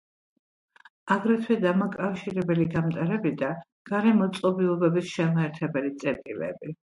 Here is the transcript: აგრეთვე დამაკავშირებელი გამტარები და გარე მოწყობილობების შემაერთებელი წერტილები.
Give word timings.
აგრეთვე 1.15 1.57
დამაკავშირებელი 1.65 2.65
გამტარები 2.77 3.33
და 3.43 3.51
გარე 3.91 4.15
მოწყობილობების 4.23 5.13
შემაერთებელი 5.19 5.95
წერტილები. 6.05 6.75